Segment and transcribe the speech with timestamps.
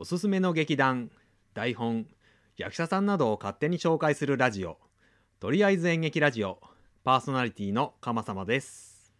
[0.00, 1.10] おすすめの劇団
[1.54, 2.06] 台本
[2.56, 4.78] 役者さんなどを勝手に紹介するラジオ
[5.40, 6.60] とりあえず演劇ラジオ
[7.02, 9.12] パーソナリティの鎌様です。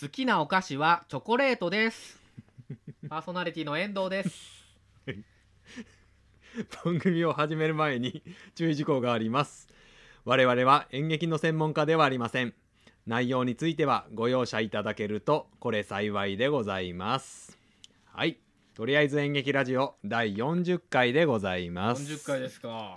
[0.00, 2.20] 好きなお菓子はチョコレートです。
[3.10, 4.64] パーソナリティの遠藤です。
[6.84, 8.22] 番組を始める前に
[8.54, 9.66] 注意事項があります。
[10.24, 12.54] 我々は演劇の専門家ではありません。
[13.08, 17.58] 内容についてはご容赦いただけるとこれ幸いでございます。
[18.04, 18.38] はい
[18.74, 22.10] とりあえず演劇ラジオ第40回でございます。
[22.10, 22.96] 40回ですか。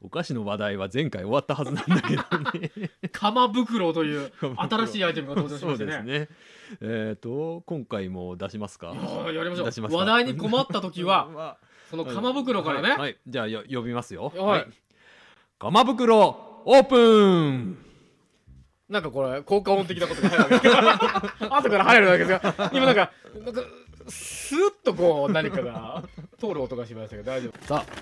[0.00, 2.22] お菓子の話題は前回終わったはずなんだけど
[2.60, 2.90] ね。
[3.10, 5.92] 釜袋という新しいアイテムが登場しましたね。
[5.92, 6.28] そうですね。
[6.80, 8.94] えっ、と今回も出しますか？
[8.94, 9.92] いやりましょう。
[9.92, 11.56] 話題に困った時は ま
[11.90, 13.16] その釜袋からね、はい、はい。
[13.26, 14.32] じゃあよ呼びますよ。
[14.36, 14.66] はい。
[15.58, 17.84] 釜袋オープン。
[18.88, 20.68] なんかこれ効果音的なことが入るわけ。
[21.50, 23.10] 後から入るわけですが今なんか
[23.44, 23.62] なんか
[24.08, 26.04] スーッとこう何かが
[26.38, 27.64] 通る音がしましたけど大丈夫。
[27.66, 27.92] さあ、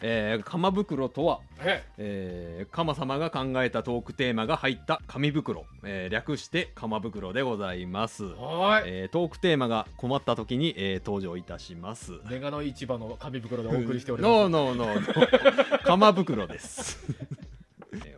[0.00, 8.82] えー、釜袋とは、ええー、鎌様が考えたトークテーマが入った紙袋、えー略して釜袋でございます、はーい。
[8.86, 12.12] えートークテーマが困った時に、えー登場いたします。
[12.30, 14.32] ネガの市場の紙袋でお送りしております。
[14.32, 15.78] ノーノーノーノー。
[15.84, 16.98] 釜袋です。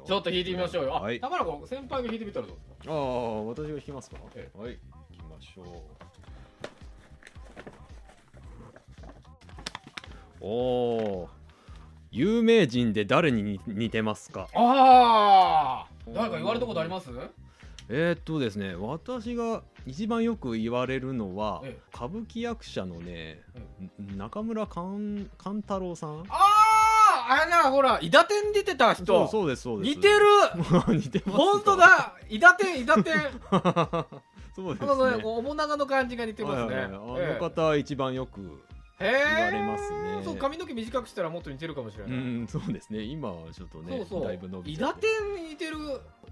[0.06, 0.96] ちょっと弾いてみましょうよ。
[0.96, 1.20] あ、はい。
[1.20, 2.92] 田村君、先輩が弾いてみたらどうですか？
[2.92, 4.50] ああ私が弾きますか、え。
[4.58, 4.78] はい
[5.12, 5.66] 行きましょう
[10.40, 11.28] おお
[12.10, 14.48] 有名人で誰に似似てますか？
[14.54, 17.10] ああ、誰か言われたことあります？
[17.88, 23.42] えー、っとですね私が一番よく言われるのは、ええ歌舞伎役者のね、
[24.00, 26.34] ん中村勘勘太郎さんあ
[27.28, 29.28] あ、あれな、ほら、伊達天出てた人。
[29.28, 30.16] そうですそうです似てる。
[30.96, 33.14] 似てます本当だ、伊達天、伊達天。
[34.56, 36.76] そうですね、ねこう面長の感じが似てますね。
[36.76, 38.62] あえの方一番よく。
[39.00, 39.12] 言
[39.44, 42.18] われますねそう、髪の毛短くしたらもっと似てるかもしれうない。
[42.18, 44.60] んそうですね今はちょっとねそうそうだいぶ伸。
[44.62, 45.76] びて達天に似てる。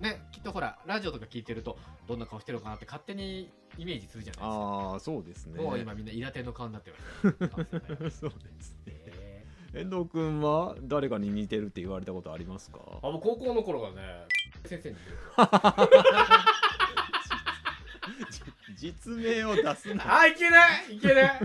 [0.01, 4.55] ね、きっとほら、ラジオとか聞いてると、どんな顔してるのかなって勝手にイメージするじゃないですか。
[4.55, 8.19] ああそうですねもう今みんな伊達天の顔になってます。
[8.21, 12.79] そうですねへ遠藤君は誰かに似てるって言われたことありますか？
[13.03, 13.97] ーあ、もう高校の頃がね、
[14.67, 15.17] 先生に似てる。
[18.77, 21.41] 実名を出すなあ、いけないいけない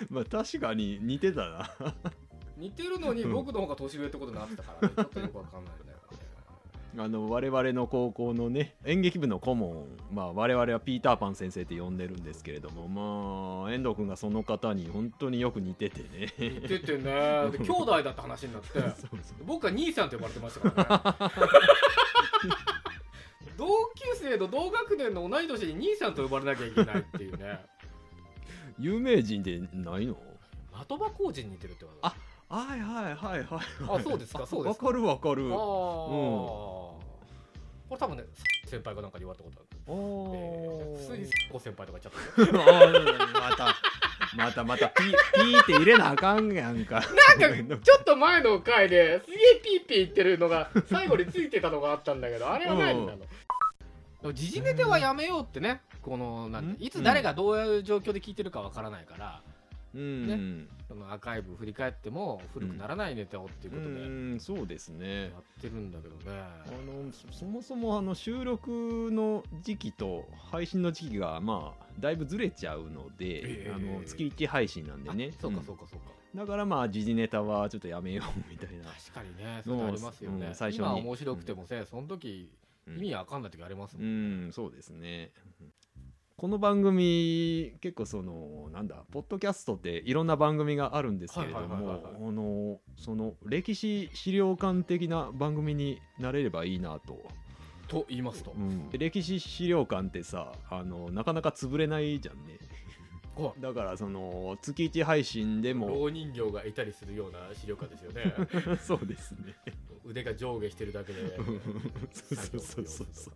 [0.10, 1.70] まあ確かに似てたな。
[2.56, 5.98] 似てるのに僕の方が年上ってことになってたからね、ちょっとよくわかんないんだよね。
[6.96, 16.32] あの我々の高校のね演劇部の顧問まあ我々はピーターパン先生って呼んでるんですけれどもまあ遠藤君がその方に本当によく似ててね。
[16.38, 18.68] 似ててね、 で兄弟だって話になって、
[19.44, 22.58] 僕は兄さんって呼ばれてましたからね。
[23.56, 27.60] 同級生の同学年の同い年に兄さんと呼ばれなきゃいけないっていうね。
[28.78, 30.16] 有名人でないの？
[30.86, 32.28] 的場浩二に似てるって言われた。
[32.50, 34.86] はいはいはいはいあそうですかそうですか。
[34.86, 35.50] わかるわかる。
[35.52, 36.98] ああ、あこ
[37.90, 38.24] れ多分ね、
[38.66, 39.68] 先輩がなんかに言われたことある。
[39.86, 40.34] ー。
[40.34, 42.52] えー、普通にご先輩とか言っちゃった。
[43.40, 43.74] また
[44.36, 47.02] またまたピーピーって入れなあかんやんか。
[47.38, 53.30] なんかちょっと前の回ですげえピーピー言ってるのが最後についてたのがあったんだけどあれは何なの、でも
[54.34, 55.80] 時事ネタはやめようってね。
[56.02, 59.42] このなんいつ誰がどういう状況で聞いてるかわからないから、
[59.94, 64.00] うん、そのアーカイブ振り返っても古くならないネタをっていうことで。
[64.00, 64.40] やうん。
[64.40, 65.28] そうですね。
[65.28, 65.30] っ
[65.60, 73.72] てるんだけどね、あのそそもそもあの収録の時期と配信の時期がまあだいぶずれちゃうので、ええ。
[73.74, 75.30] あの月1配信なんでね。
[75.38, 75.64] あそうかん。
[75.64, 80.86] そうかそうか、だからまあ時事ネタはちょっとやめようみたいな、確かにねそういうのありますよね、うん最初に。
[80.86, 85.32] 今面白くてもねその時うん意味わかんない時ありますも、うんんそうですね。
[86.36, 97.18] この番組結構そのなんだポッドキャストっていろんな番組があるんですけれどもその歴史資料館的な番組になれればいいなと、
[97.88, 98.88] と言いますと、うん。
[98.92, 102.58] 歴史資料館ってさあのなかなか潰れないじゃんね
[103.38, 108.34] こだからその月1配信でうも老人形がいたりするような資料館ですよね。
[108.82, 109.54] そうですね。
[110.04, 111.36] 腕が上下してるだけで。
[111.36, 113.34] そうそうそうそうそう。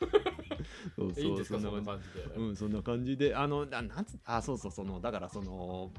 [0.96, 3.34] そういいんですかそそんな感じで、じうんそんな感じで。
[3.34, 5.92] あのななんつあそうそうそのだからその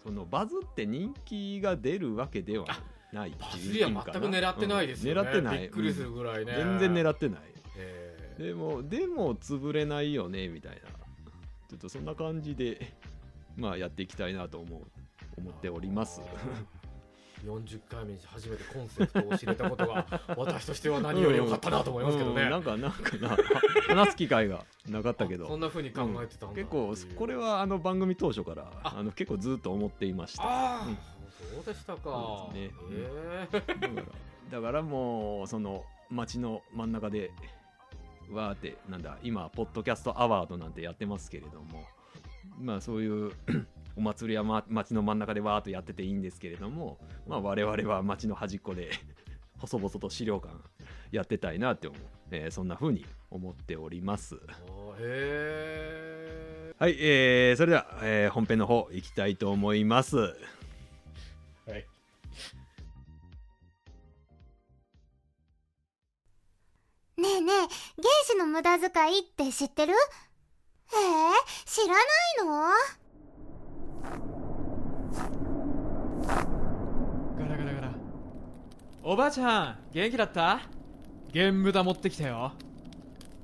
[0.00, 2.66] そのバズって人気が出るわけでは
[3.12, 3.34] ない。
[3.40, 5.58] バズりは全く狙ってないですよね、うん狙ってない。
[5.60, 7.40] びっくりするぐらいね、うん全然狙ってない。
[7.76, 8.42] えー。
[8.44, 10.97] でもでも潰れないよねみたいな
[11.68, 12.94] ちょっとそんな感じで
[13.56, 14.82] まあやっていきたいなと思う
[15.36, 16.20] 思っております。
[17.44, 20.04] 40回目に初めてコンセプトを知れたことが
[20.36, 23.36] 私としては何より良かったなと思いますけどね、うんなんかなんかな
[23.86, 25.44] 話す機会がなかったけど。
[25.44, 28.96] あそんな風に考えてたんだ、結構これはあの番組当初からあ。
[28.98, 30.42] あの結構ずっと思っていました。
[30.42, 30.98] ああ、うん。
[31.54, 32.48] そうでしたか。
[32.52, 32.60] ね。
[32.60, 34.02] へえだから
[34.50, 37.30] だからもうその街の真ん中で
[38.32, 41.84] わーってなんだ今ポッドキャストアワードなんてやってますけれども
[42.60, 43.32] まあそういう
[43.96, 48.90] お祭りは、ま、街の真ん中でわーっとやってていいんですけれども、まあ、我々は街の端っこで
[49.58, 50.54] 細々と資料館
[51.10, 54.36] やってたいなって思う、えーそんな風に思っております。
[54.36, 54.40] は
[56.86, 60.16] い、えー、それでは、えー本編の方行きたいと思います
[67.18, 67.68] ねえねえ、原
[68.28, 69.92] 子の無駄遣いって知ってる？
[69.92, 72.04] えー、知らない
[72.46, 72.70] の？
[77.36, 77.92] ガラガラガラ。
[79.02, 80.60] おばあちゃん元気だった？
[81.32, 82.52] ゲームだ持ってきたよ。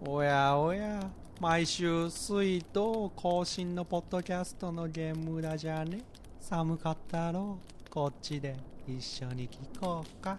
[0.06, 1.10] おやおや。
[1.40, 6.02] 毎週水道更新のポッドキャストのゲームだじゃね。
[6.40, 7.58] 寒かったろ。
[7.60, 8.54] うこっちで
[8.86, 10.38] 一緒に聞こうか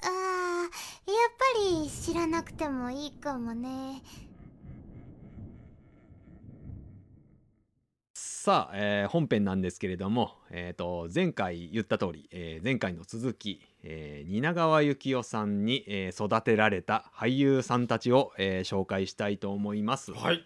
[0.00, 1.44] あー、やっぱ
[1.82, 4.02] り知らなくてもいいかもね。
[8.14, 20.14] さあ、えー本編なんですけれども、えー、と前回言った通り、えー前回の続き、えー蜷川幸雄さんに、えー育てられた俳優さんたちを、えー紹介したいと思います。
[20.14, 20.42] はい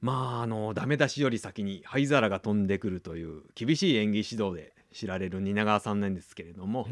[0.00, 6.86] まああのダメ出しより先に灰皿が飛んでくるという厳しい演技指導で知られる蜷川さんなんですけれども、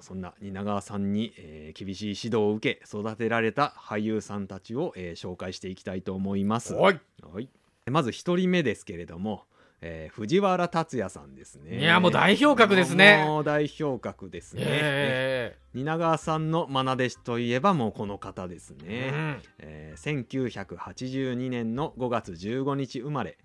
[0.00, 6.74] そんな蜷川さんに、えー厳しい指導を受け育てられた俳優さんたちを、えー紹介していきたいと思います。
[6.74, 7.48] はいはい、
[7.90, 9.44] まず一人目ですけれども、
[9.80, 11.80] えー藤原竜也さんですね。
[11.80, 14.62] いやもう代表格ですねもう代表格ですね。
[14.64, 19.40] え蜷川さんの愛弟子といえばもうこの方ですえね。
[19.58, 23.38] えー1982年の5月15日生まれ、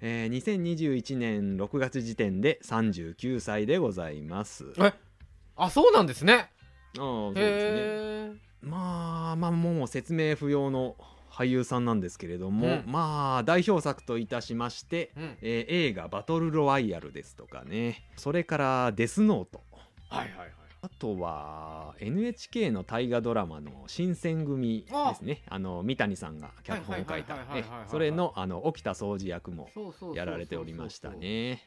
[0.00, 4.72] えー2021年6月時点で39歳でございます。
[4.78, 4.92] え
[5.58, 6.50] あそうなんですね。
[6.96, 8.40] あーそうですね。
[8.62, 10.96] まあまあもう説明不要の
[11.30, 12.84] 俳優さんなんですけれども、うん。
[12.86, 15.36] まあ代表作といたしまして、うん。
[15.42, 18.08] えー映画「バトルロワイヤル」ですとかね。
[18.16, 19.62] それから「デスノート。
[20.08, 25.42] はいはいはい」あとは NHK の大河ドラマの「新選組」ですね。
[25.48, 27.36] あの三谷さんが脚本を書いた。
[27.88, 29.68] それのあの沖田総司役も
[30.14, 31.64] やられておりましたね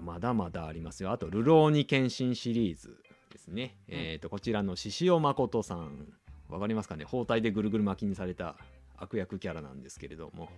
[0.00, 2.96] まだまだありますよあと「流浪に献身」シリーズ
[3.32, 3.94] ですね、うん。
[3.94, 6.12] えー、とこちらの獅子雄誠さん。
[6.48, 7.06] わかりますかね？
[7.06, 8.56] 包帯でぐるぐる巻きにされた
[8.96, 10.50] 悪役キャラなんですけれども、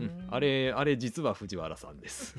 [0.00, 0.28] ううん。
[0.30, 2.34] あれあれ実は藤原さんです。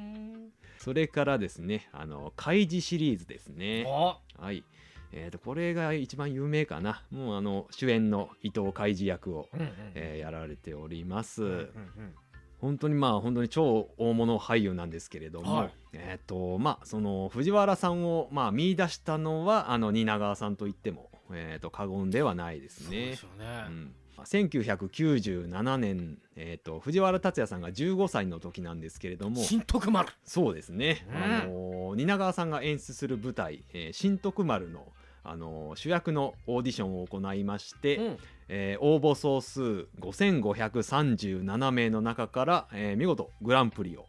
[0.78, 3.84] それからですねあの怪事シリーズですね。
[3.88, 4.18] あ。
[4.38, 4.62] はい。
[5.10, 7.02] えー、とこれが一番有名かな。
[7.10, 12.14] もうあの主演の伊藤海二役を、うんうんえーやられております、うんうん
[12.60, 15.70] 本当にまあ本当に超大物俳優なんですけれども、はい。
[15.92, 22.88] えっ、とまあその藤原さんをまあ見出したのはあの蜷川さんといってもえっ、と過言ではないですね。
[22.88, 23.24] そうでし。
[23.24, 23.94] ょうねうん
[24.24, 30.08] 1997年、えー、と藤原竜也さんが15歳の時なんですけれども新徳丸。
[30.24, 34.92] そうですね、うんあの蜷川さんが演出する舞台「えー新徳丸の」
[35.30, 38.16] あの主役のオーディションを行いまして、うん。
[38.48, 44.06] えー応募総数5537名の中から、えー見事グランプリを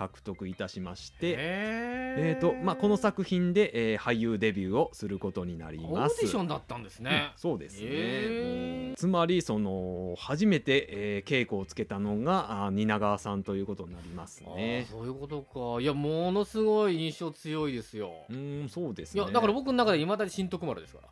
[0.00, 6.22] 獲得いたしまして、ええーとまあ、この作品で、えー俳優デビューをすることになりオーます。
[6.22, 7.32] ディションだったんですね。
[7.34, 14.90] うんそうですね、つまりその初めて、えー稽古をつけたのがあー蜷川さんということになりますあねー。
[14.90, 15.82] そういうことか。
[15.82, 18.10] いやものすごい印象強いですよ。
[18.30, 19.22] うーんそうですね。
[19.22, 21.08] いやだから僕の中でいまだに新徳丸ですから。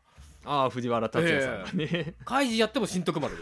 [0.50, 3.34] ああ藤原竜也さんがね、 開示やっても新徳丸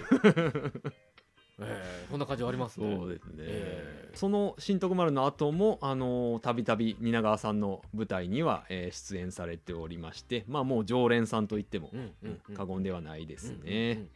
[1.61, 2.07] ええ。
[2.11, 2.97] こんな感じありますね。
[2.97, 12.55] そうですね、えーその新徳丸の後もあのたびたび蜷川さんの舞台には、えー出演されておりましてまあもう常連さんといっても、うんうんうん。
[12.55, 14.07] 過言ではないですね、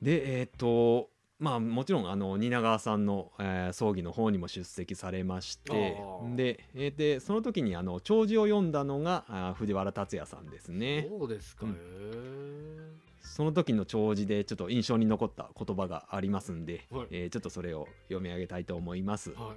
[0.00, 5.98] でえっ、とまあもちろんあの蜷川さんの、えー葬儀の方にも出席されまして
[6.34, 11.08] で,、えーでその時にあの弔辞を読んだのがあー藤原竜也さんですね。
[11.10, 17.06] そうですか、うんその時の弔辞でちょっと印象に残った言葉がありますんで、はい。
[17.10, 19.56] えーちょっとそれを読み上げたいと思います、はい。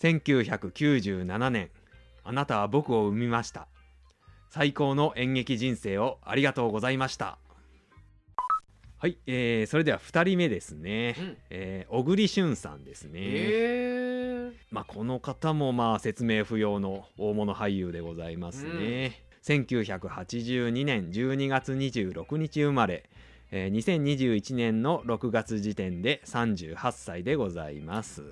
[0.00, 1.70] 1997年
[2.24, 3.68] あなたは僕を産みました。
[4.50, 7.38] 最高の演劇人生をありがとうございました。
[8.98, 11.36] はい、えーそれでは2人目ですね、うん。
[11.50, 23.04] えー小栗旬さんですね、えまあ、この方もまあ説明不要の大物俳優でございますね、1982年12月26日生まれ、
[23.50, 28.22] えー2021年の6月時点で38歳でございます。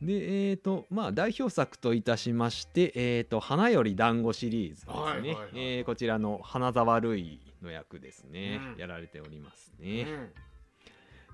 [0.00, 5.50] でえーとまあ、代表作といたしまして「えー、と花より団子」シリーズですね、はいはいはい。
[5.54, 8.80] えーこちらの花沢類の役ですね、うん。
[8.80, 10.30] やられておりますーね、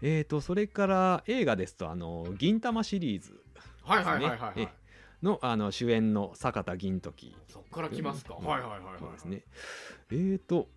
[0.00, 3.38] えーとそれから映画ですとあの「銀魂」シリーズ
[3.82, 4.52] はいはいはいはいはい。
[4.62, 4.68] え
[5.24, 7.34] のあの主演の坂田銀時。
[7.48, 8.46] そっから来ますか、うん。
[8.46, 8.98] はいはいはいはい。
[9.00, 9.42] そうですね。
[10.10, 10.68] えーと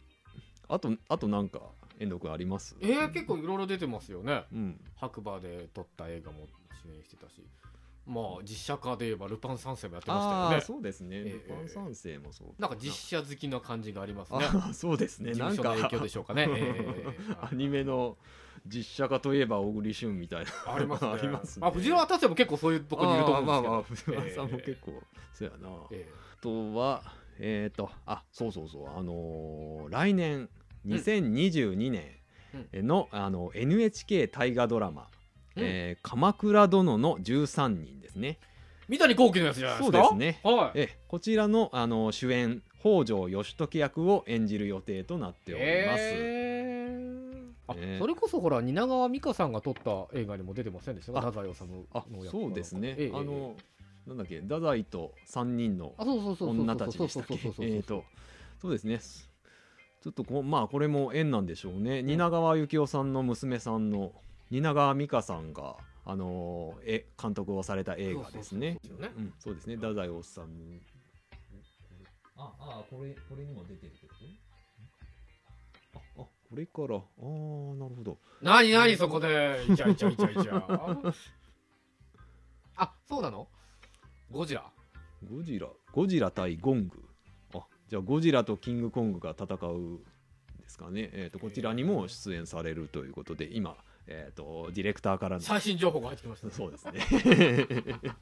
[0.69, 1.61] あとあとなんか
[1.99, 2.75] 遠藤君あります？
[2.81, 4.45] えー、結構いろいろ出てますよね。
[4.51, 4.79] うん。
[4.95, 6.47] 白馬で撮った映画も
[6.83, 7.45] 主演してたし。
[8.05, 10.61] まあ実写化で言えばルパン三世もやってましたよね。
[10.61, 12.47] そうですね、ええルパン三世もそう。
[12.57, 14.45] なんか実写好きな感じがありますね。
[14.73, 15.33] そうですね。
[15.33, 17.05] 事なんか影響でしょうかね、え
[17.41, 18.17] アニメの
[18.67, 20.51] 実写化といえば小栗旬みたいな。
[20.51, 21.11] ーありますね。
[21.11, 21.67] ありますね。
[21.67, 24.93] あ藤原竜也も結構そういうとこにいると思うんですけど、まあまあ藤原さんも結構、
[25.33, 26.07] そうやな、え
[26.39, 27.01] あとは
[27.39, 30.49] えっ、とあそうそうそうあのー来年
[30.87, 35.07] 2022年の,、あの NHK 大河ドラマ
[35.55, 35.63] 「うん。
[35.63, 38.37] えー鎌倉殿の13人」ですね。
[38.41, 38.45] ー
[38.89, 39.97] 三谷幸喜のやつじゃないですか？
[40.09, 40.39] そうですね。
[40.43, 40.71] はい。
[40.75, 46.46] えこちらのあの主演北条義時役を演じる予定となっております、えー
[47.67, 51.13] あねそれこそほら蜷川美香さんが撮った映画にも出てませんでした？
[51.13, 53.55] かあ太宰治あの役そうですね、ええあの
[54.05, 57.33] なんだっけ太宰と3人のあそうそうそうそう女たちでしたっけ？
[57.35, 58.03] えーと
[58.59, 58.99] そうですね。
[58.99, 62.01] ちょっとこまあこれも縁なんでしょうね。
[62.03, 64.13] 蜷川幸雄さんの娘さんの
[64.49, 68.79] 蜷川美香さんがあのーえ監督をされた映画ですね。
[69.39, 69.75] そうですね。
[69.75, 70.41] 太宰治
[72.37, 74.13] ああこれこれにも出てるけど
[76.17, 76.95] ああこれから。
[76.95, 77.01] ああ
[77.75, 78.17] なるほど。
[78.41, 79.65] 何何そこで。
[79.69, 81.13] イチャイチャイチャイチャ。
[82.77, 83.47] あそうなの？
[84.31, 84.71] ゴジラ？
[85.29, 85.67] ゴジラ。
[85.91, 87.03] ゴジラ対ゴング。
[87.53, 89.97] あじゃあゴジラとキングコングが戦うん
[90.61, 95.41] ですかね、えー、とこちらにも出演されるということで今、えー、とディレクターからの。
[95.41, 96.53] 最新情報が入ってきましたね。
[96.53, 97.01] そうですね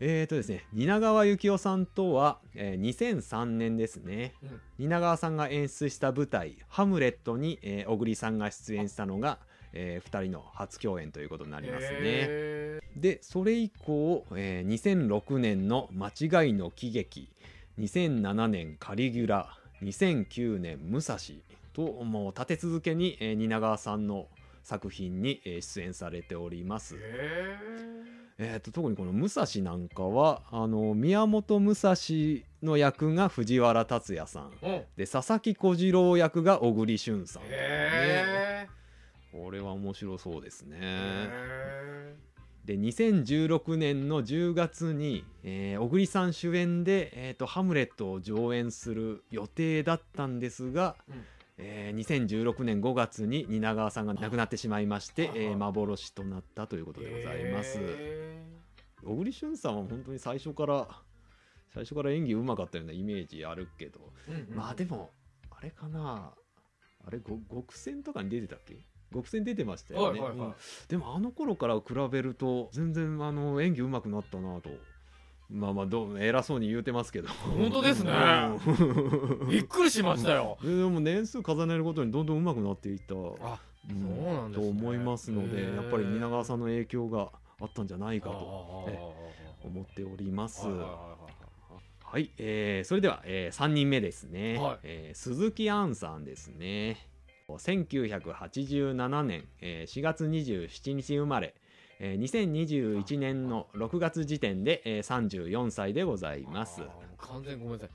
[0.00, 4.34] えーとですね蜷川幸雄さんとは、えー2003年ですね。
[4.78, 9.38] 蜷川さんが演出した舞台「ハムレットに」えー小栗さんが出演したのが、
[9.72, 11.98] え2人の初共演ということになりますね。
[12.02, 14.68] へでそれ以降、えー
[15.08, 17.28] 2006年の「間違いの喜劇」
[17.78, 21.16] 2007年「カリギュラ」2009年「武蔵」
[21.74, 24.28] ともう立て続けに、えー蜷川さんの
[24.62, 26.96] 作品に、えー出演されております
[28.40, 31.94] えー、と特にこの武蔵なんかはあの宮本武蔵
[32.62, 34.50] の役が藤原竜也さん。
[34.62, 34.82] ーうん。
[34.96, 38.68] で佐々木小次郎役が小栗旬さん、ね、へ
[39.32, 40.78] これは面白そうですね。
[42.64, 51.24] で2016年の10月に、えー小栗さん主演で、えーと「ハムレット」を上演する予定だったんですが、うん
[51.58, 57.78] えー2016年5月に蜷川さんが亡くなってしまいましてあ、えー幻となったということでございます。
[57.80, 58.42] へ
[59.04, 60.88] 小栗旬さんは本当に最初から
[61.72, 64.56] 最初から演技うまかったようなイメージあるけど、ーうんうん。
[64.56, 65.10] まあでも
[65.50, 66.32] あれかな。
[67.06, 68.76] あれご極戦とかに出てたっけ？
[69.12, 70.20] 極戦出てましたよね、
[70.88, 74.68] でもあの頃から比べると全然あの演技うまくなったなと
[75.50, 77.28] まあまあどう偉そうに言うてますけど。
[77.28, 78.12] 本当ですね。
[78.12, 79.48] うん。
[79.48, 80.58] びっくりしましたよ。
[80.62, 84.66] ででも年数重ねるごとにどんどんうまくなっていった、うんあそうなんですね。
[84.66, 89.14] と思いますのでやっぱり蜷川さんの影響があったんじゃないかあと
[89.64, 90.66] 思っております。
[92.10, 94.78] はいえーそれでは、え3人目ですね、はい。
[94.82, 97.08] えー鈴木杏さんですね。
[97.48, 101.54] 1987年、えー4月27日生まれ、
[102.00, 106.82] えー2021年の6月時点で、えー34歳でございます。
[107.18, 107.90] 完全にごめんなさい。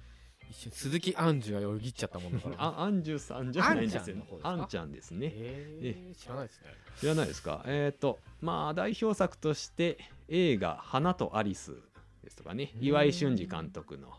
[0.50, 2.56] 一瞬鈴木杏樹がよぎっちゃったもんだから。
[2.60, 4.24] あアンジュさんじゃないんですよね。
[4.44, 5.32] アアンちゃんですね。
[5.34, 6.68] えー知らないですね。
[7.00, 7.64] 知らないですか？
[7.66, 11.76] えっ、とまあ代表作として映画「花とアリス」
[12.24, 12.72] ですとかね。
[12.78, 12.86] うん。
[12.86, 14.10] 岩井俊二監督の。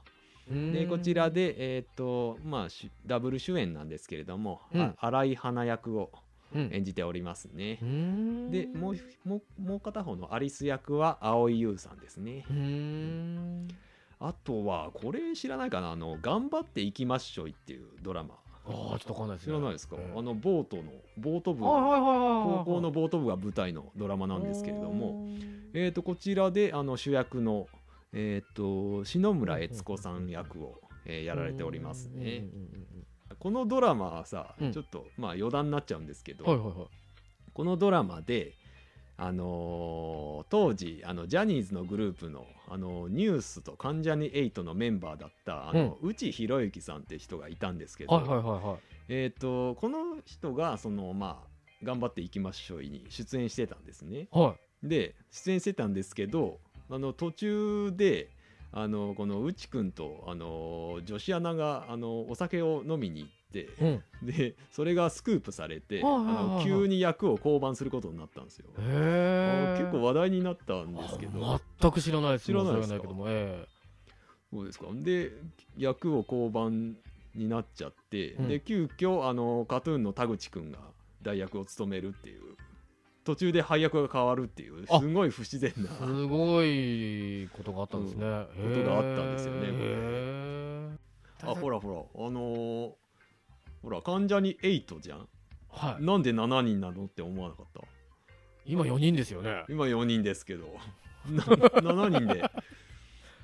[0.72, 4.82] でこちらでで、えーとまあ、しダブル主演なんですけれども、うん。
[4.82, 6.20] あ新井花役をうん
[6.54, 7.78] 演じておりますね。
[7.82, 7.84] う。
[7.84, 8.50] ん。
[8.50, 12.44] でもうもうもう片方のアリス役は蒼井優さんですね。
[12.50, 13.68] うーん。
[14.20, 15.90] あとはこれ知らないかな？
[15.90, 18.36] あの「頑張っていきましょい」っていうドラマ。
[18.66, 20.84] ああちょっとわかんないです知ねらないですか、うんあのボートの
[21.18, 21.60] ボート部。
[21.64, 25.28] 高校のボート部が舞台のドラマなんですけれども、
[25.74, 27.68] えー、とこちらであの主役の、
[28.14, 32.44] えー、と篠村悦子さん役を、えーやられておりますね。
[33.44, 34.72] このドラマはさ、うん。
[34.72, 36.74] ちょっとまあ余談になっちゃうんですけど、はいはいはい。
[37.52, 38.54] このドラマで、
[39.18, 48.78] あのー当時あのジャニーズのグループの、あのニュースと関ジャニ∞のメンバーだったあの、内博之さんって人がいたんですけど、はいはいはいはい。
[49.08, 51.48] えー、とこの人がその、まあ
[51.84, 54.28] 「頑張っていきましょう」に出演してたんですね。
[54.32, 54.88] はい。
[54.88, 58.30] で出演してたんですけどあの途中で
[58.76, 63.86] あのこの内くんとあの女子アナがあのお酒を飲みに行ってう
[64.24, 64.26] ん。
[64.26, 68.66] でそれがスクープされて、あの急に役を降板することになったんですよ。
[68.76, 71.60] 結構話題になったんですけど。
[71.80, 73.64] 全く知らないです知らないですけどもえ
[74.52, 74.86] そうですか？
[74.92, 75.30] で
[75.78, 76.98] 役を降板
[77.38, 78.48] になっちゃって、うん。
[78.48, 80.78] で急遽あのカトゥーンの田口くんが
[81.22, 82.40] 代役を務めるっていう
[83.24, 85.00] 途中で配役が変わるっていうあ。
[85.00, 85.84] すごい不自然な。
[85.84, 88.74] えすごいことがあったんですね、うん。
[88.74, 90.98] ことがあったんですよね
[91.42, 92.90] あほらほらあのー
[93.82, 95.28] ほら関ジャニ8じゃん。
[95.70, 96.02] はい。
[96.04, 97.82] なんで7人なのって思わなかった？
[98.64, 99.64] 今4人ですよね。
[99.68, 100.74] 今4人ですけど。
[101.28, 102.40] な7人で。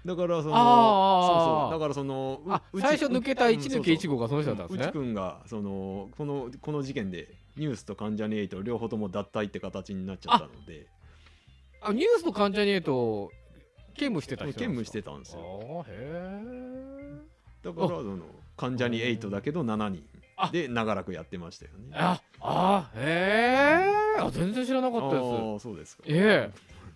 [0.07, 1.71] だからそのそうそう。
[1.73, 4.87] だからその最初抜けた1抜け1号号がその人だったんですね。
[4.87, 10.87] 内くんがそのこのこの事件でニュースと関ジャニ∞両方とも脱退って形になっちゃったので。
[11.83, 13.31] あニュースと関ジャニ∞と
[13.95, 15.85] 兼務してた人兼務してたんですよ。
[17.63, 18.25] だからその
[18.57, 20.03] 関ジャニ∞だけど7人。
[20.37, 20.49] あ。
[20.51, 21.91] で長らくやってましたよね。
[21.93, 23.85] えああへ
[24.17, 25.23] えあ全然知らなかったです。
[25.23, 26.05] ああそうですか。
[26.07, 26.51] え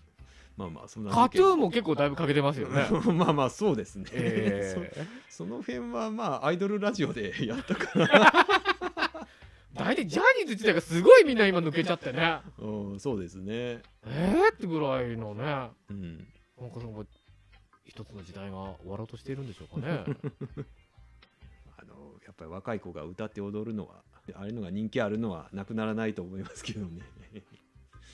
[0.57, 2.87] まあまあそんなカトゥーンもも結構だいぶかけてますよね。
[3.13, 5.01] まあまあそうですね、ええ。
[5.29, 8.45] そその辺はまあアイドルラジオでやったから
[9.85, 12.41] 大体ジャニーズ自体がすごいみんな今抜けちゃってね。
[12.59, 13.83] うんそうですね。
[14.07, 15.45] えーってぐらいのね。
[15.45, 16.27] なんかうん
[16.59, 17.05] その
[17.85, 20.05] 一つの時代が終わろうとしているんでしょうかね。
[21.77, 24.03] あのやっぱり若い子が歌って踊るのは
[24.35, 27.03] ああいうのが人気あるのはなくならないと思いますけどね。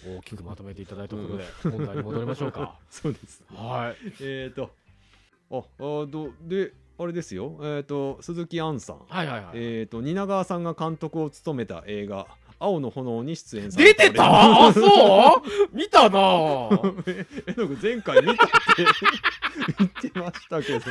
[0.05, 2.79] 大きくまとめていただいたところで本題に戻りましょうか。
[2.91, 3.45] そうです。
[3.49, 3.97] はい。
[4.21, 4.75] えっ、ー、と
[5.51, 7.59] ああどであれですよ。
[7.63, 8.99] えっ、と鈴木杏さん。
[9.09, 9.51] はいはいはい。
[9.55, 12.27] えっ、と蜷川さんが監督を務めた映画
[12.61, 14.25] 「青の炎」に出演され出てた？
[14.69, 14.81] あそ
[15.73, 15.77] う？
[15.77, 16.19] 見たな。
[17.07, 18.85] ええのく前回見たって。
[19.79, 20.85] 言ってましたけど。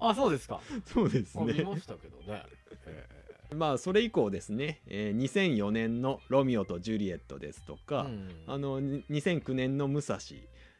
[0.00, 0.60] あそうですか。
[0.86, 1.42] そうですね。
[1.42, 2.42] あ見ましたけどね。
[2.86, 3.54] え。
[3.54, 5.20] まあそれ以降ですね、えー
[5.56, 8.30] 2004年の「ロミオとジュリエット」ですとーか、うん。
[8.46, 10.18] あのに2009年の「武蔵」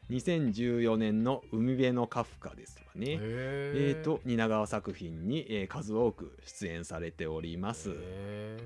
[0.09, 8.57] 2014年の「海辺のカフカ」ですとかねええー、と蜷川作品に、えー数多く出演されております、へ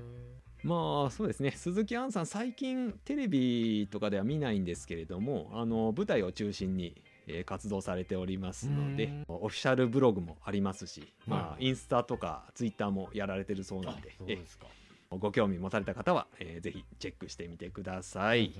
[0.64, 1.52] まあそうですね。
[1.52, 9.24] 鈴木杏さん最近テレビとかでは見ないんですけれどもあの舞台を中心に、えー活動されておりますのでうん。
[9.28, 14.66] オフィシャルブログもありますし、まあ、はいインスタとかツイッターもやられてるそうなんでえそうですか。
[15.10, 18.52] ご興味持たれた方は、えーぜひチェックしてみてください。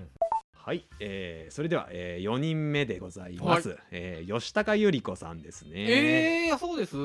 [0.58, 6.48] はい、えーそれでは、え4人目でございます、えー吉高由里子さんですね。
[6.48, 6.96] えー、そうです？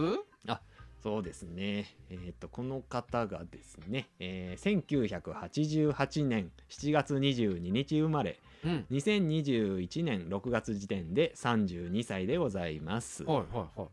[1.02, 1.98] そうですね。
[2.10, 13.24] えっ、と、この方がですね、えー1988年7月22日生まれ、うん2021年6月時点で32歳でございます。
[13.24, 13.44] はいは
[13.78, 13.90] いはい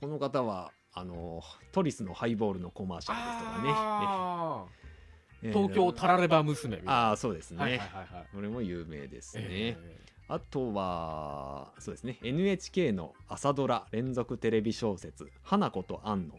[0.00, 4.85] この方は、あの、トリスのハイボールのコマーシャルですとかね。
[5.42, 6.92] 東京タラレバ娘みたいな。
[7.08, 7.58] ああ、そうですね。
[7.62, 8.26] はいはいはいはい。
[8.34, 9.44] これも有名ですね。
[9.48, 16.34] えあとは、そうですね、NHK の朝ドラ連続テレビ小説、花子とアンの、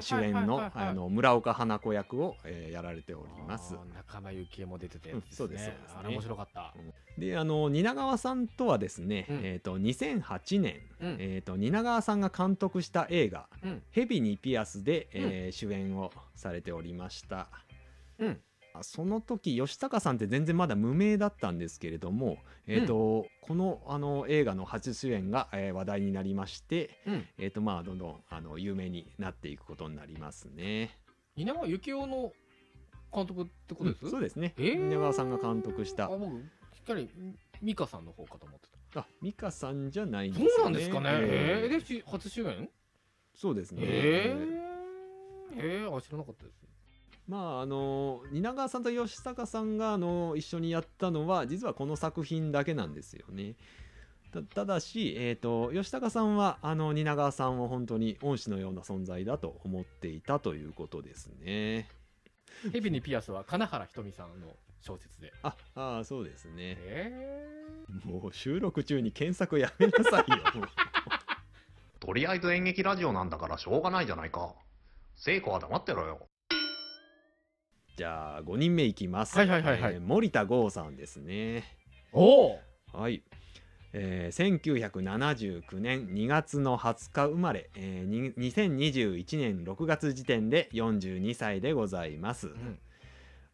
[0.00, 3.74] 主演のあの村岡花子役を、えーやられております。
[3.94, 5.76] 仲間由紀恵も出ててうんそうですね。
[5.94, 6.72] あれ面白かった。
[7.18, 9.40] で、あの蜷川さんとはですね、うん。
[9.44, 11.16] えっ、と2008年、うん。
[11.20, 17.48] えっ、と蜷川さんが監督した映画うん「蛇にピアスで」えー主演をされておりました。
[18.26, 18.40] うん。
[18.80, 27.26] その時吉高さんって全然まだ無名だったんですけれども、えーとこのあの映画の初主演が、えー話題になりまして、うん。
[27.36, 30.98] えーとまあ、どんどんあの有名になっていくことになりますね。
[31.36, 32.32] 蜷川幸雄の
[33.14, 34.54] 監督ってことです、うんそうですね。
[34.56, 34.88] えー。
[34.88, 36.06] 蜷川さんが監督した。
[36.06, 37.10] あ僕しっかり
[37.62, 40.54] 美香さんの方かと思ってあ美香さんじゃないんたですよね。
[40.56, 41.08] そうなんですかね。
[41.12, 42.70] ええーー、でし初主演？
[43.34, 43.82] そうですね。
[43.84, 46.62] えー、えー、あ知らなかったです
[47.28, 53.54] まああの蜷川さんと吉高さんがあの一緒にやったのは実はこの作品だけなんですよね。
[54.32, 61.86] たただし、えー、と吉高さんはあの蜷川さんを本当に恩師のような存在だと思っていたということですね。
[62.72, 64.48] ヘビにピアスは金原ひとみさんの
[64.80, 66.76] 小説でああーそうですね。
[66.80, 67.42] え
[68.04, 70.38] もう収録中に検索やめなさいよ。
[72.00, 74.54] とりあえず演劇ラジオなんだからしょうがないじゃないか。
[75.14, 76.26] 聖子は黙ってろよ。
[77.96, 79.94] じゃあ5人目いきます、はいはいはいはい。
[79.94, 81.64] えー森田剛さんですね。
[82.12, 82.60] おお
[82.92, 83.22] はい、
[83.92, 92.50] えー1979年2月の20日生まれ、えーに2021年6月時点で42歳でございます、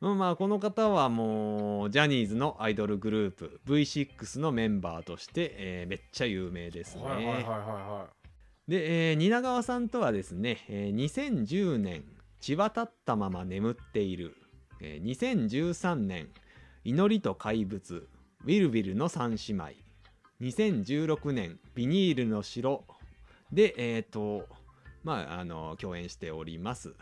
[0.00, 0.18] うん。
[0.18, 8.06] まあこの方はもうジャニーズのアイドルグループ V6 のメンバーとして、えーめっちゃ有名ですね、はいはいはいはいは
[8.68, 12.04] で、えー蜷川さんとはですね、えー2010年
[12.40, 14.36] 血渡ったまま眠っている、
[14.80, 16.28] えー2013年
[16.84, 18.08] 祈りと怪物
[18.44, 19.64] ウィルビルの三姉妹。
[20.40, 22.84] 2016年ビニールの城。
[23.52, 24.46] でえっ、と
[25.02, 26.94] まああの共演しております。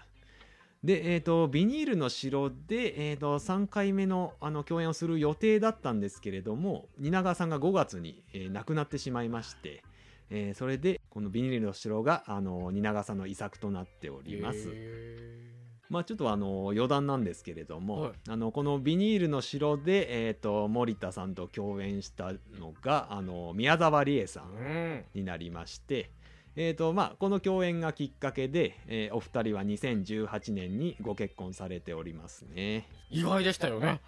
[0.82, 9.82] でえー、とビニールの城で、えー、と3回目のあの共演をする予定だったんですけれども蜷川さんが5月に、えー亡くなってしまいまして、
[10.30, 14.70] えーそれでこのビニールの城があの蜷川さんの遺作となっておいります。
[14.72, 15.46] へ
[15.88, 26.10] まあちょっとあの余談なんですけれども、はいあのこのビニールの城で、えー、と森田さんと共演したのがあの宮沢りえさんになりまして、
[26.56, 32.88] えーとまあ、この共演がきっかけで、えーお二人は2018年にご結婚されておりますね。
[33.10, 34.00] 意外でしたよね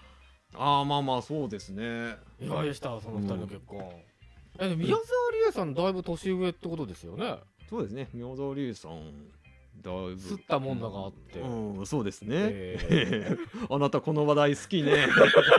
[0.54, 2.16] ああまあまあそうですね。
[2.40, 4.17] 意外でしたその二人の結婚、えで
[4.66, 7.38] も宮沢りえさんだいぶ年上ってことですよね。
[7.70, 8.08] そうですね。
[8.12, 8.92] 宮沢りえさん
[9.82, 10.14] だいぶ。
[10.14, 11.40] 吸ったもんだがあって。
[11.40, 13.36] うん、そうですね、え
[13.70, 15.06] あなたこの話題好きね。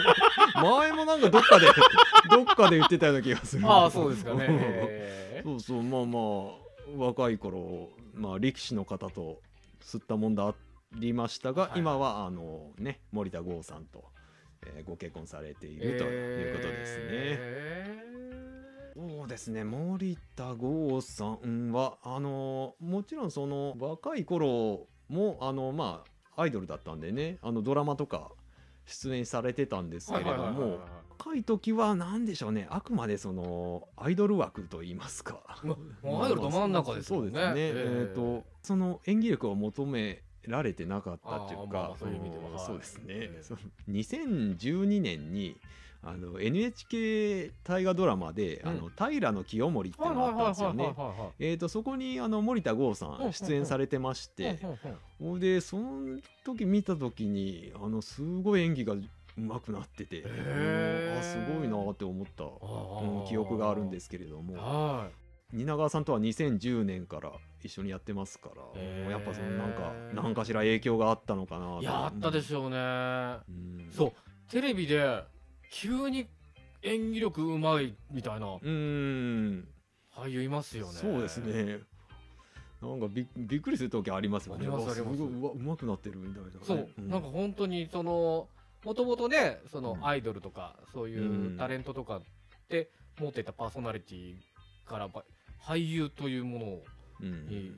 [0.55, 1.67] 前もなんかどっかで
[2.29, 3.65] どっかで言ってたような気がする。
[3.65, 4.47] ああそうですかね。
[4.49, 9.41] へそうそうまあまあ若い頃、まあ、力士の方と
[9.81, 10.55] 吸ったもんだあ
[10.95, 11.79] りましたが、はい。
[11.79, 14.03] 今はあのね森田剛さんと、
[14.65, 17.03] えーご結婚されているということですね。
[17.05, 18.48] へ
[18.99, 19.63] そうですね。
[19.63, 26.03] 森田剛さんはあのもちろんその若い頃もあのま
[26.35, 28.29] あアイドルだったんでねあのドラマとか
[28.85, 30.79] 出演されてたんですーけれども
[31.17, 32.67] 若い時は何でしょうね。
[32.69, 35.39] あくまでそのアイドル枠と言いますか。
[35.47, 37.17] アイドルど真ん中ですね。
[37.17, 37.53] そうですね。
[37.55, 38.07] ええ。
[38.11, 42.59] っ、とその演技力を求められてなかったっていうかあ、そういう意味では。
[42.59, 43.03] そうですね。
[43.07, 43.35] え。
[43.39, 43.59] えその
[43.89, 45.57] 2012年に
[46.01, 48.69] あの NHK 大河ドラマで、うん。
[48.69, 50.95] あの平清盛っていうのがあったんですよね。
[51.39, 54.59] えー、とそこにあの森田剛さうん出演されてまして、
[55.39, 59.03] でその時見た時にあのすごい演技がう
[59.37, 64.55] まくなってて、あすごいなって思った、うん記憶があるんですすけれども。
[64.55, 65.09] は
[65.51, 67.31] 蜷川さんとは2010年から
[67.63, 73.89] 一緒にやってますから、やっぱそのなんか何かしら影響があったのかなあったでしょうねうん。
[73.91, 74.11] そう。
[74.51, 75.23] テレビで
[75.71, 76.27] 急に
[76.81, 78.47] 演技力うまいみたいな。
[78.61, 79.67] うん。
[80.15, 80.93] 俳優いますよね。
[80.93, 81.79] そうですね。
[82.81, 84.61] なんかびびっくりする時ありますよね。
[84.61, 87.09] ありますわありうまくなってるみたいなね、そう、ん。
[87.09, 88.47] なんか本当にその
[88.85, 90.07] もともとねそのうん。
[90.07, 91.57] アイドルとかそういううん。
[91.57, 92.21] タレントとか
[92.69, 94.35] で持っていたパーソナリティ
[94.87, 95.09] から
[95.61, 96.65] 俳優というもの
[97.21, 97.47] うん。
[97.47, 97.73] に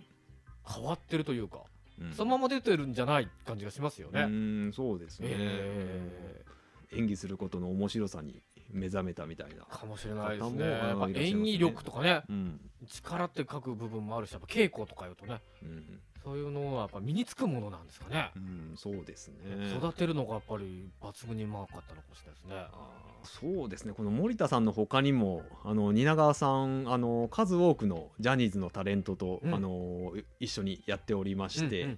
[0.68, 1.62] 変わってるというか、
[2.00, 2.14] うん。
[2.14, 4.22] そのまま出てるんじゃない感じがしますよね。
[4.22, 6.46] うんそうですね、え
[6.92, 9.64] 演技することの面白さに目覚めたみたいな。
[9.64, 10.66] ーかもしれないですね。
[10.66, 11.28] ね。
[11.28, 12.24] 演技力とかね。
[12.30, 15.42] うん、力って書く部分もあるしやっぱ稽古とかいうとね。
[15.64, 16.00] うん。
[16.24, 18.32] そういうのはやっぱ身につくものなんですかね。
[18.36, 19.36] うん、そうですね。
[19.76, 22.92] 育てるのがやっぱり抜群にうまかったのかもしれないですね。
[23.24, 23.94] そうですね。
[23.94, 29.54] この森田さんの他にもあの蜷川さんあの数多くのジャニーズのタレントと、うん。
[29.54, 31.98] あの一緒にやっておりまして、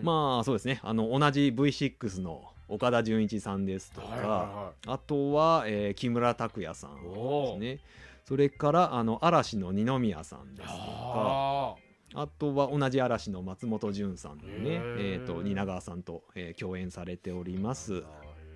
[0.00, 0.78] まあそうですね。
[0.82, 7.80] あの同じ V6 の岡田准一さんですとか、はいはいはあとは、えー木村拓哉さんですね。
[8.24, 10.74] それからあの嵐の二宮さんいですとか。
[10.74, 11.74] あ
[12.14, 14.96] あとは同じ嵐の松本潤さんね、へー。
[15.16, 18.04] えー、と蜷川さんと、えー共演されております。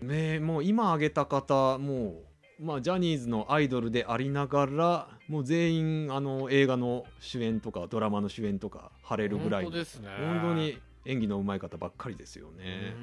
[0.02, 0.06] ー。
[0.06, 2.22] ねもう今挙げた方も
[2.60, 9.64] う、まあ、ジャニーズのアイドルでありながらもう全員あの映画の主演とかドラマの主演とか晴れるぐらい。
[9.64, 10.08] 本当ですね。
[10.18, 12.94] 本当に演技の上手い方ばっかりですよね。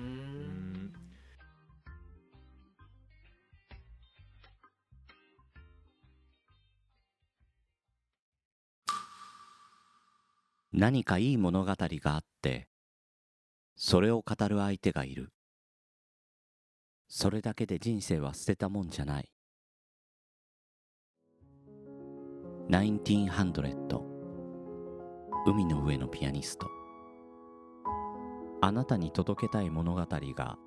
[10.73, 12.67] 何かいい物語があって
[13.75, 15.31] それを語る相手がいる。
[17.07, 19.31] それだけで人生は捨てたもんじゃない。
[22.69, 24.01] 1900
[25.47, 26.67] 海の上のピアニスト。
[28.59, 30.57] あなたに届けたい物語が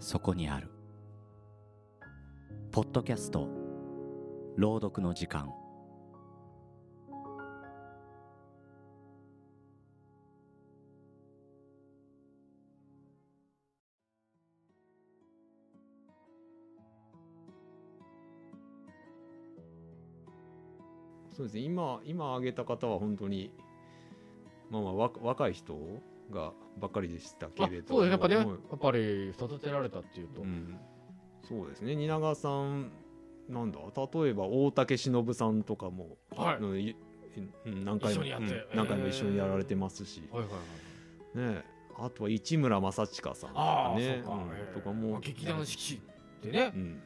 [0.00, 0.70] そこにある。
[2.72, 3.48] ポッドキャスト
[4.56, 5.52] 朗読の時間。
[21.30, 21.60] そうですね。
[21.60, 23.52] 今今挙げた方は本当に
[24.70, 25.78] まあまあ若い人
[26.32, 28.10] がばっかりでしたけあれどそうですね。
[28.10, 30.76] やっぱね、はいやっぱり育てられたっていうと、うん、
[31.46, 31.94] そうですね。
[31.94, 32.90] 蜷川さん
[33.48, 36.96] なんだ例えば大竹しのぶさんとかも、はい。
[37.84, 38.46] 何回も一緒にやって。
[38.46, 40.50] うん何回も一緒にやられてますし、はいはい
[41.40, 41.64] はいね。
[41.98, 44.22] あとは市村正親さんとかね。
[44.24, 45.20] そうんええとかも。
[45.20, 46.00] 劇団四季
[46.42, 46.72] でね。
[46.74, 47.02] う、ん。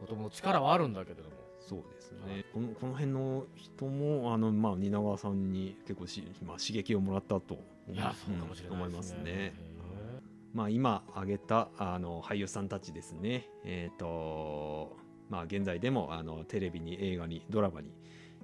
[0.00, 1.36] もともと力はあるんだけれども。
[1.60, 2.44] そうですね。
[2.52, 7.58] このこの辺の人もあの、まあ、蜷川さんに結構し、まあ、刺激をもらったと
[7.88, 9.20] いやそうかもしれない思いますね。
[9.26, 9.52] へ
[10.52, 14.96] まあ、今挙げたあの俳優さんたちですね、えーと
[15.28, 17.90] まあ、現在でもあのテレビに映画にドラマに、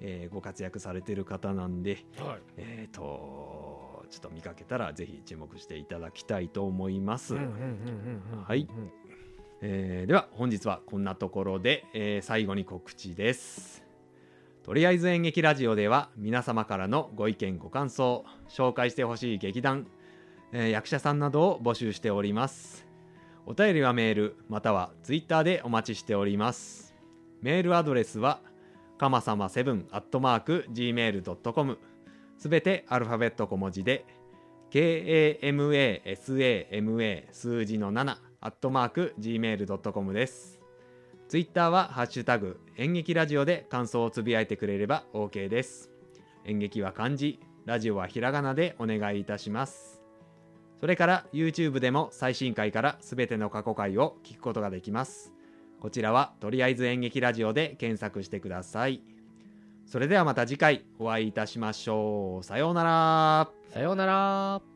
[0.01, 2.41] えーご活躍されてる方なんで、えはい。
[2.59, 7.35] えー、とちょっと見かけたらぜひ注目していただきたいと思います。
[7.35, 8.69] はい。
[9.63, 13.83] えーでは本日はこんなところで、えー最後に告知です。
[14.63, 19.89] とりあえず演劇ラジオでは皆様からのご意見ご感想紹介してほしい劇団、
[20.53, 22.87] えー役者さんなどを募集しております。
[23.45, 26.95] お便りはメールまたはツイッターでお待ちしております。
[27.41, 28.39] メールアドレスは
[28.99, 31.79] かまさま7アットマーク gmail.com
[32.39, 34.05] すべてアルファベット小文字で
[34.71, 40.62] KAMASAMA 数字の7アットマーク gmail.com です。
[41.33, 45.91] ツイッターはハッシュタグ演劇ラジオで感想をつぶやいてくれれば OK です。
[46.45, 50.03] 演劇は漢字ラジオはひらがなでお願いいたします。
[50.79, 55.33] それから YouTube でも最新回からすべての過去回を聞くことができます。
[55.81, 59.01] こちらはとりあえず演劇ラジオで検索してください。
[59.87, 62.45] それではまた次回お会いいたしましょう。
[62.45, 63.51] さようなら。
[63.73, 64.72] さようなら。